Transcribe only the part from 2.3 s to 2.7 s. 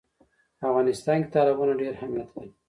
لري.